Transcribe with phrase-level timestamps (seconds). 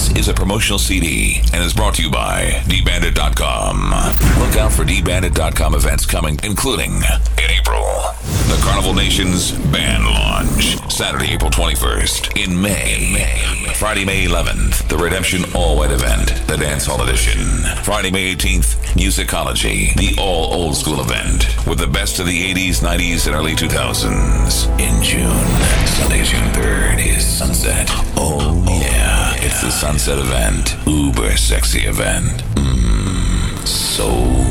[0.00, 3.90] This is a promotional CD and is brought to you by dbandit.com.
[4.40, 7.84] Look out for dbandit.com events coming, including in April,
[8.48, 12.42] the Carnival Nations Band Launch, Saturday, April 21st.
[12.42, 17.42] In May, May, Friday, May 11th, the Redemption All White event, the Dance Hall Edition.
[17.84, 22.80] Friday, May 18th, Musicology, the all old school event with the best of the 80s,
[22.80, 24.64] 90s, and early 2000s.
[24.80, 27.86] In June, Sunday, June 3rd is Sunset.
[28.16, 29.19] Oh, yeah,
[29.50, 30.76] it's the Sunset event.
[30.86, 32.44] Uber sexy event.
[32.54, 34.08] Mmm, so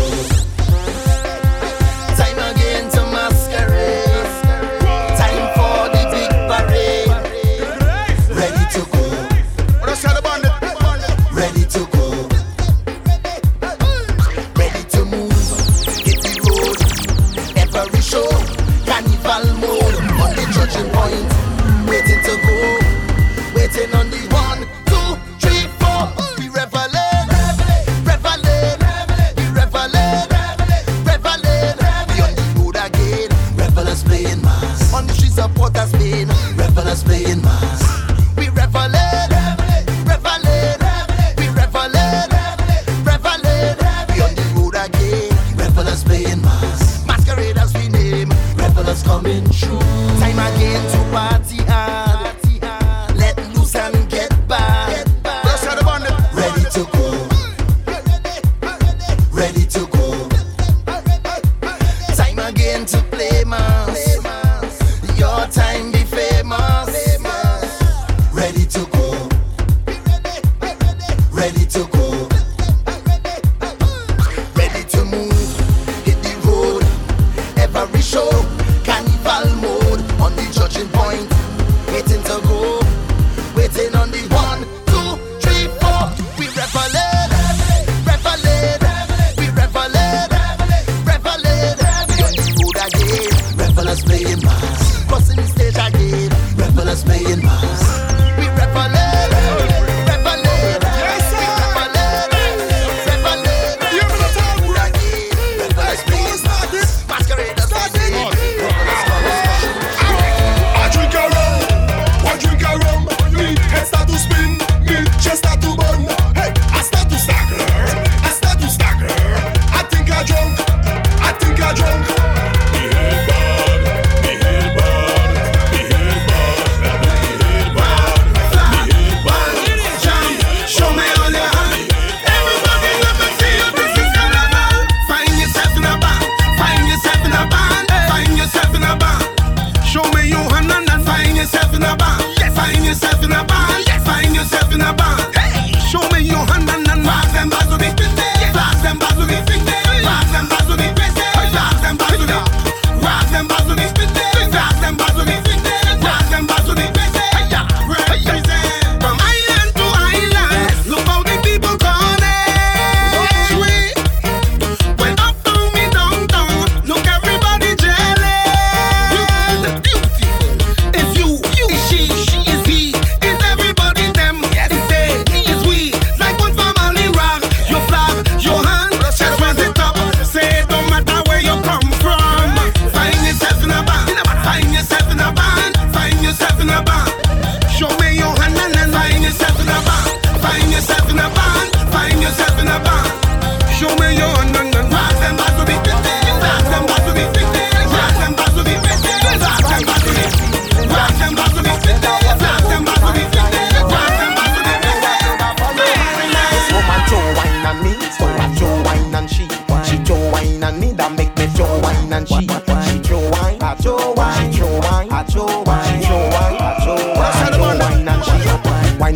[80.79, 81.28] you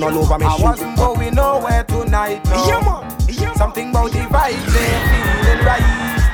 [0.03, 0.63] all over me I shoe.
[0.63, 2.65] wasn't going nowhere tonight, no.
[2.67, 3.17] Yeah, man.
[3.29, 3.53] Yeah.
[3.55, 5.83] Something about the vibes ain't feeling right.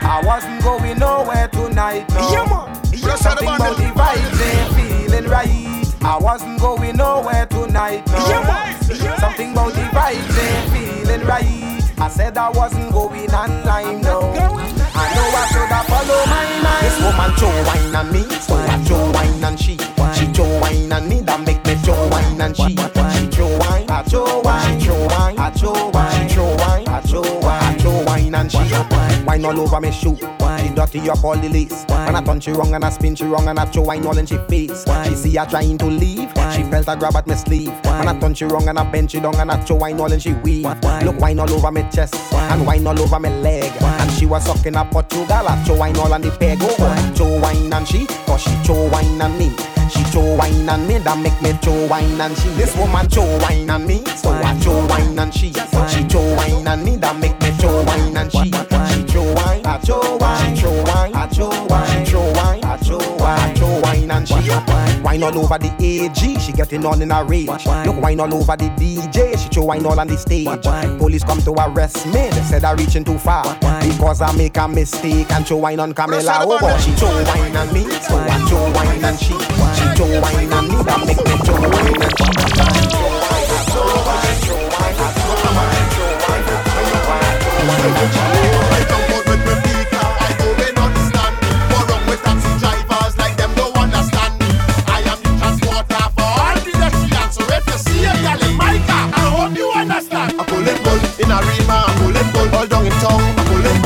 [0.02, 2.32] I wasn't going nowhere tonight, no.
[2.32, 2.82] Yeah, man.
[2.94, 5.96] Yeah, Something about the vibes ain't feeling right.
[6.02, 8.18] I wasn't going nowhere tonight, no.
[8.28, 9.20] Yeah, man.
[9.20, 10.72] Something about the vibes ain't
[11.06, 11.82] feeling right.
[12.00, 14.20] I said I wasn't going online, no.
[14.32, 16.86] I know I should have followed my mind.
[16.86, 19.78] This woman show wine on me, so I show wine and she.
[20.18, 22.76] She show wine on me, that make me show wine and she.
[24.20, 27.02] She show wine, I wine, she show wine, I show wine, she show wine, I
[27.06, 28.58] show wine, I show wine and she.
[28.58, 29.26] Wine.
[29.26, 29.46] wine.
[29.46, 31.86] All over me shoe, she dirty up all the lace.
[31.88, 34.18] When I turn she wrong and I spin she wrong and I show wine all
[34.18, 34.84] in she face.
[35.06, 37.72] She see her trying to leave, she felt a grab at me sleeve.
[37.86, 40.12] When I turn she wrong and I bend she down and I show wine all
[40.12, 40.66] in she weave.
[41.04, 42.16] Look wine all over me chest.
[42.34, 43.72] And wine all over me leg.
[43.82, 46.58] And she was sucking a Portugal, I show wine all on the peg.
[46.62, 47.72] Oh, show wine.
[47.72, 49.56] And she, cause she show wine on me.
[49.90, 52.50] She show wine and me, that make me show wine and she.
[52.50, 55.52] This woman show wine on me, so I show wine and she.
[55.88, 58.52] She show wine and me, that make me show wine and she.
[58.94, 62.98] She show wine, I show wine, show wine, I show wine, show wine, I show
[63.18, 64.59] wine, I show wine and she.
[65.04, 67.48] Wine all over the AG, she getting on in a rage.
[67.48, 70.48] Look wine all over the DJ, she show wine all on the stage.
[70.98, 73.44] Police come to arrest me, they said I reaching too far
[73.82, 76.40] because I make a mistake and show wine on Camilla.
[76.42, 79.34] Oh, she show wine on me, so I show wine and she.
[79.34, 82.26] She show wine on me, that make me show wine and she.
[82.90, 87.74] She wine, I wine, show wine, I wine, show wine, I wine, I
[88.50, 88.59] wine,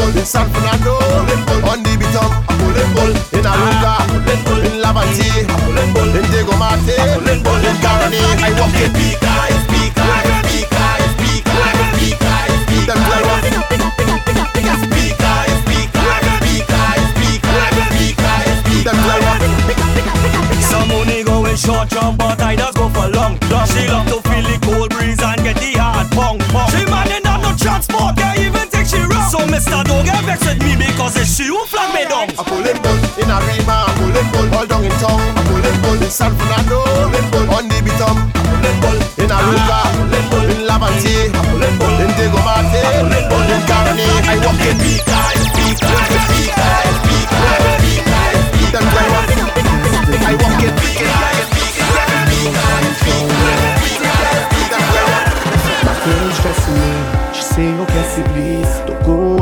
[0.03, 0.99] Bull in San Fernando,
[1.63, 1.95] on the
[2.59, 4.03] pull it bull in Arouca,
[4.67, 6.51] in Laventille, I pull it bull in Diego
[7.39, 8.19] bull in Garani.
[8.43, 9.31] I walk in speaker,
[9.63, 10.03] speaker,
[10.43, 12.35] speaker, speaker, speaker,
[12.67, 12.83] speaker.
[12.83, 13.47] Them play rough.
[13.47, 15.31] Speaker, speaker,
[15.63, 17.63] speaker, speaker, speaker,
[18.59, 18.83] speaker.
[18.83, 19.39] Them play rough.
[20.67, 23.67] Some money going short jump, but I just go for long, long.
[23.71, 25.82] She love to feel the cold breeze and get the hard pong,
[29.67, 29.73] wrong.
[29.73, 32.27] So Mister don't get vexed with me because it's she who flag me down.
[32.35, 35.19] I pull it bull in Arima, I pull it bull all down in town.
[35.19, 38.17] I pull it bull in San Fernando, I pull it bull on the Beetham.
[38.19, 41.73] I pull it bull in Arouca, I pull it bull in Laventille, I pull it
[41.79, 44.07] bull in Diego Martin, I pull it bull in Garani.
[44.27, 45.95] I walk in speaker, speaker,
[46.27, 47.39] speaker, speaker,
[47.87, 48.73] speaker, speaker.
[48.73, 49.31] Them play rough.
[50.23, 51.15] I walk in speaker,
[51.47, 51.95] speaker,
[52.27, 53.47] speaker, speaker, speaker.
[54.67, 55.31] Them play rough.
[55.87, 56.91] My girl's dressing me.
[57.33, 58.42] She say, okay, see please Don't go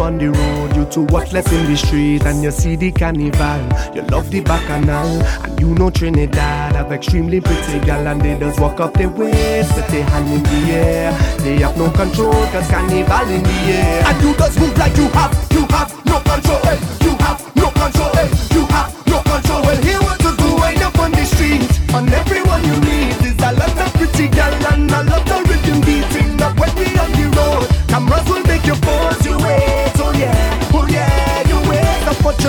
[0.02, 3.62] on the road You to watch less in the street And you see the carnival.
[3.96, 5.08] You love the bacchanal
[5.44, 9.72] And you know Trinidad Have extremely pretty gal And they just walk up their waist
[9.74, 11.12] Put their hand in the air.
[11.40, 14.04] They have no control Cause carnival in the air.
[14.08, 16.80] And you just move like you have You have no control hey.
[17.06, 18.30] You have no control hey.
[18.56, 19.62] You have no control.
[19.62, 21.62] Well here what to do Wind up on the street
[21.94, 23.22] And everyone you meet.
[23.22, 25.31] Is a lot of pretty gal And a lot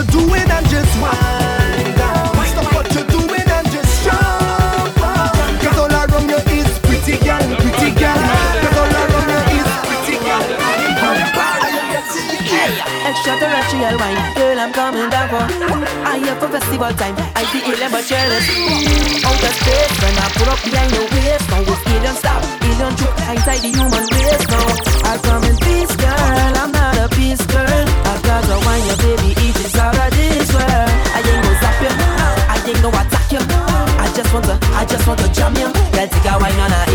[0.03, 1.95] you're doing and just wind
[2.51, 4.99] Stop what you're doing and just jump
[5.79, 10.43] all around you is pretty gal, pretty Cause all around you is pretty gal
[13.03, 15.43] Extraterrestrial wine, girl, I'm coming down for.
[16.07, 17.15] I here for festival time.
[17.35, 18.47] I feel alien but jealous.
[19.27, 21.51] Outer space, when I put up behind your waist.
[21.51, 24.47] Now it's alien stop, alien troop inside the human race.
[24.49, 24.65] Now
[25.03, 25.95] I come in peace,
[35.03, 35.67] I want to jam you.
[35.91, 36.92] Girl, take a wine on a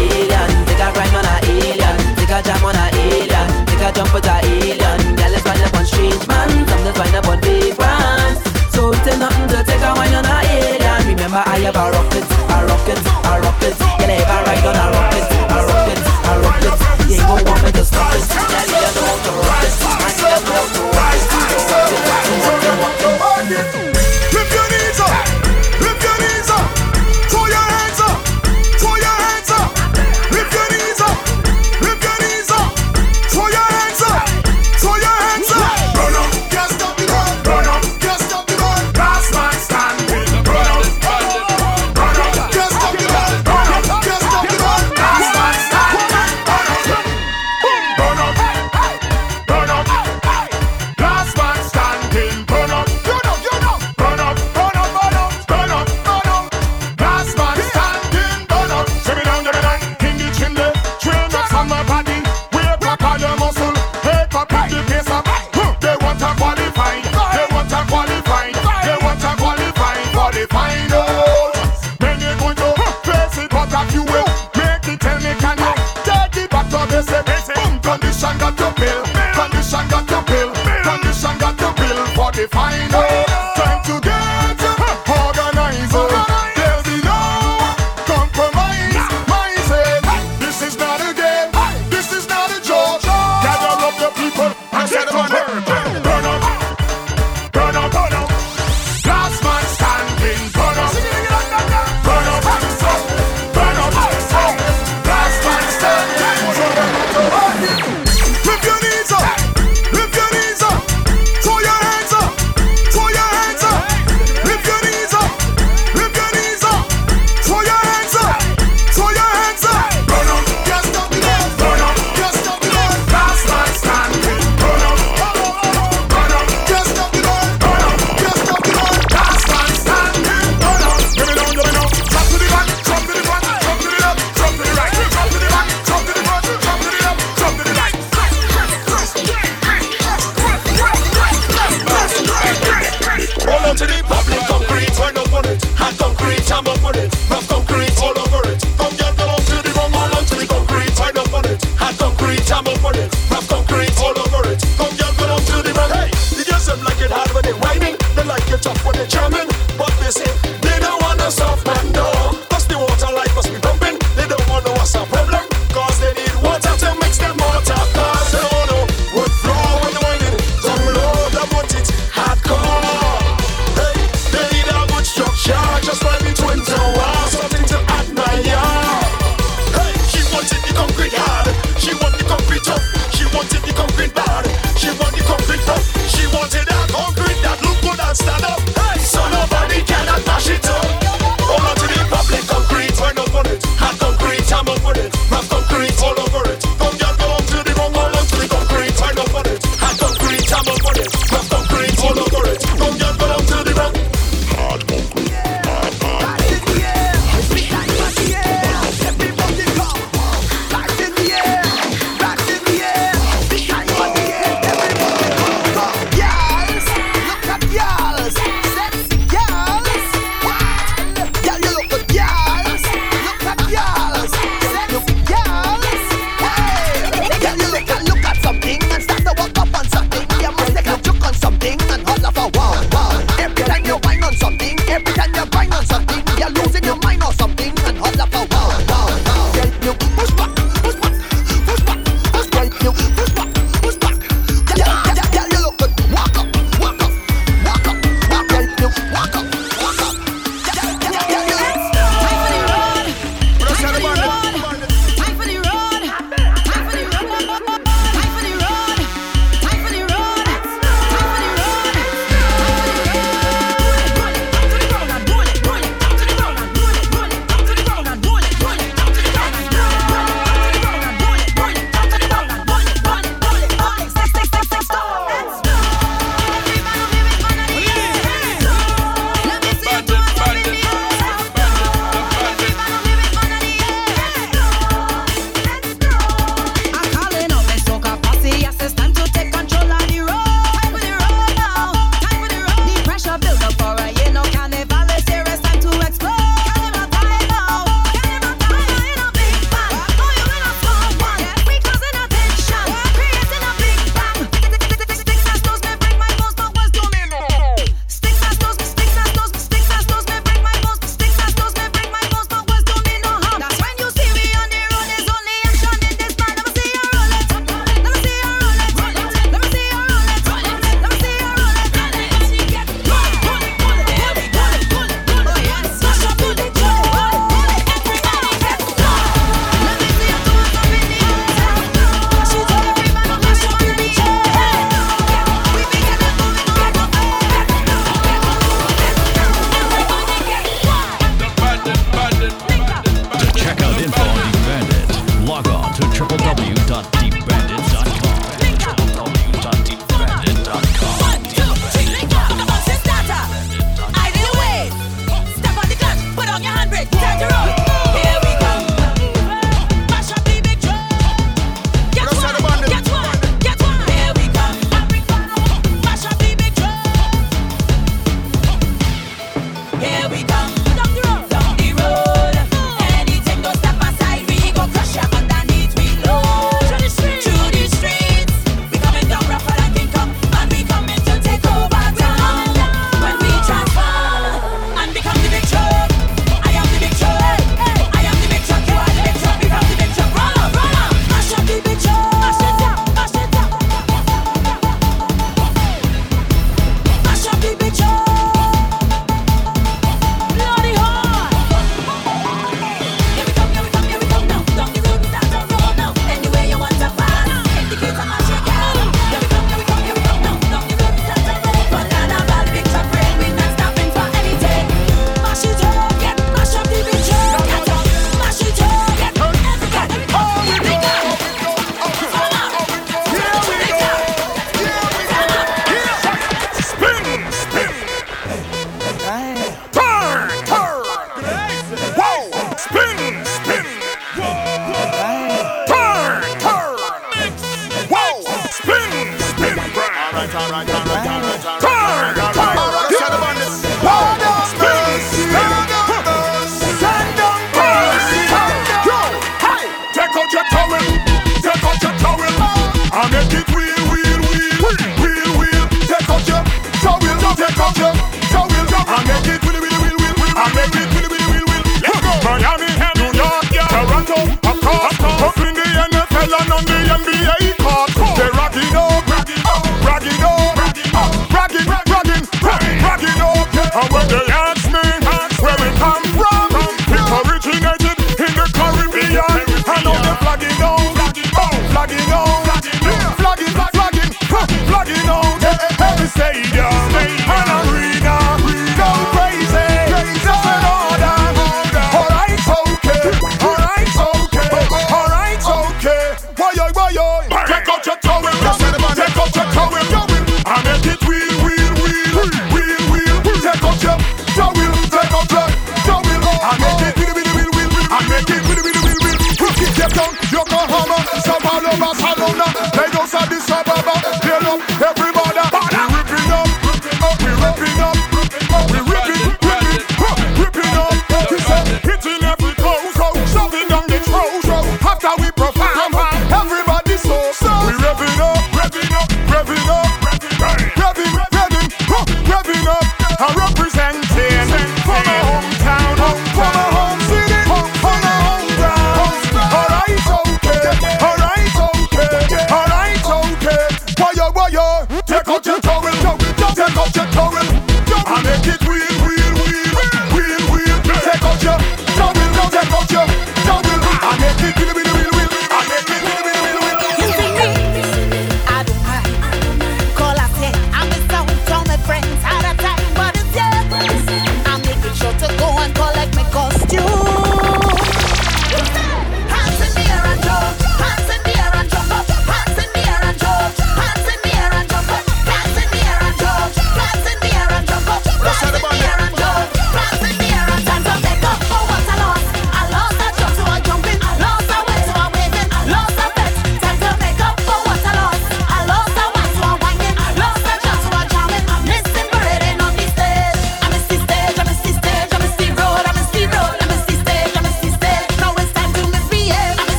[514.07, 515.36] Get up, love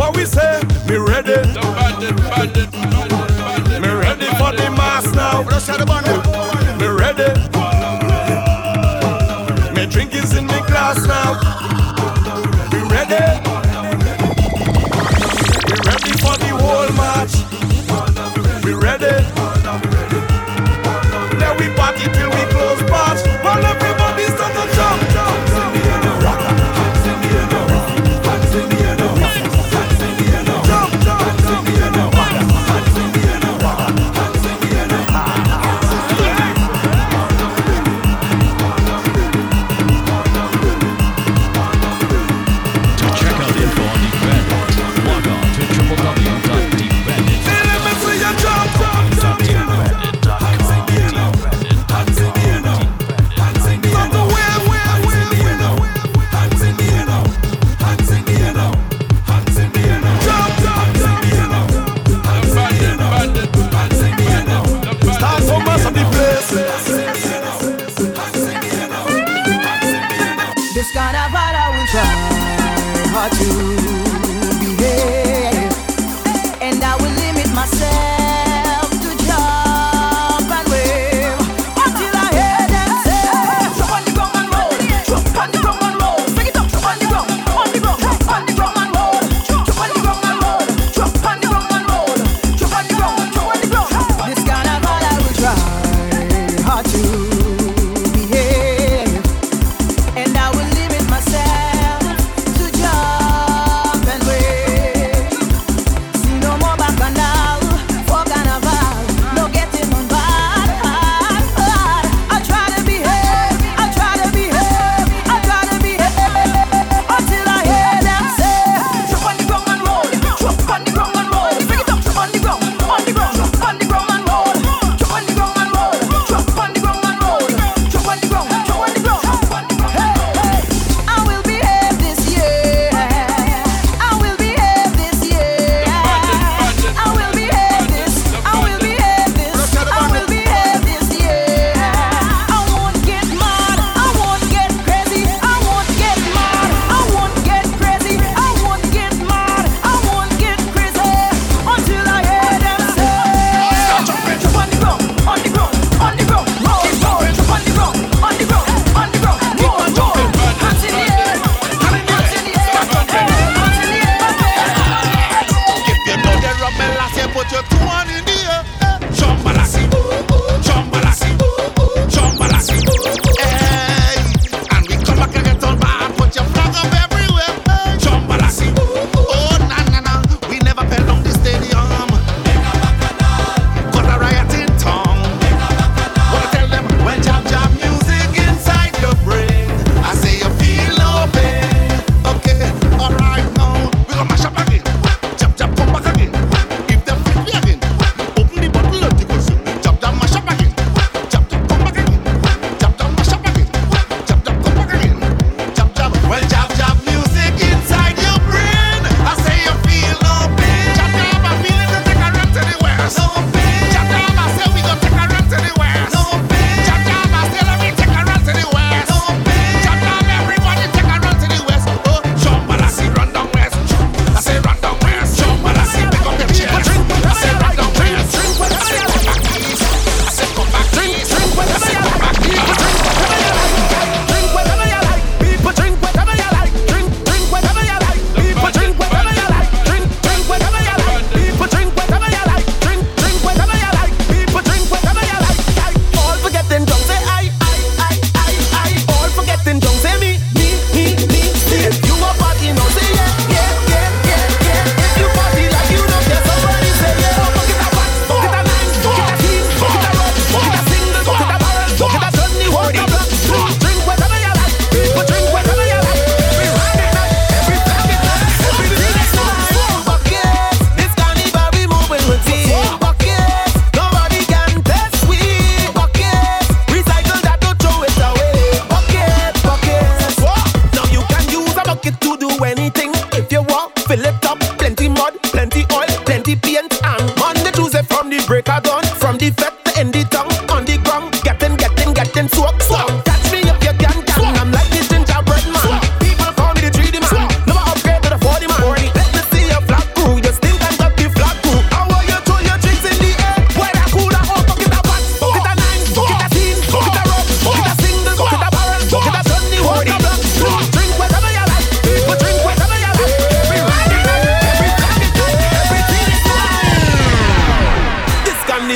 [0.00, 0.62] What we say?
[0.88, 1.36] Me ready.
[1.36, 1.52] Me
[3.92, 5.44] ready for the mass now.
[6.78, 7.28] Me ready.
[9.74, 11.34] Me drink is in me glass now.
[12.72, 13.20] Me ready.
[15.68, 17.34] Me ready for the whole match.
[18.64, 19.39] Me ready.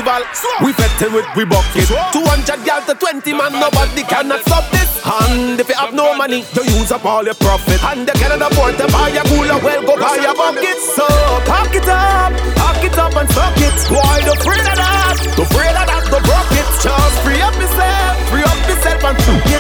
[0.03, 0.27] carnival.
[0.65, 1.89] We petty with we bucket.
[1.89, 4.91] 200 girls to 20 man, nobody cannot stop this.
[5.05, 7.83] And if you have no money, you use up all your profit.
[7.85, 10.79] And you cannot afford to buy a cooler, well, go buy a bucket.
[10.81, 11.07] So
[11.47, 13.77] pack it up, pack it up and suck it.
[13.91, 15.17] Why the afraid of that?
[15.37, 16.69] The afraid of that, the bucket.
[16.83, 19.54] Just free up yourself, free up yourself and.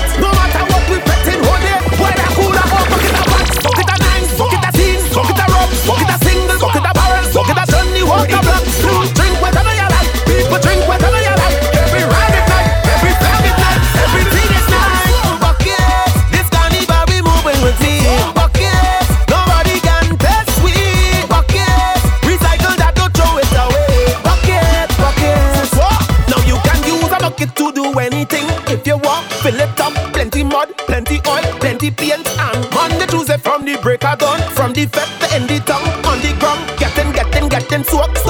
[30.66, 34.86] blood, plenty oil, plenty paint, and Monday, Tuesday from the break of dawn, from the
[34.86, 38.23] fat to end the tongue, on the ground, getting, getting, getting soaked.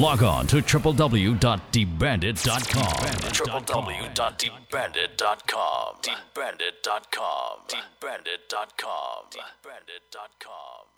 [0.00, 3.36] Log on to www.debandit.com.
[3.36, 5.96] www.debandit.com.
[6.02, 7.60] Debandit.com.
[7.68, 9.26] Debandit.com.
[9.30, 10.89] Debandit.com.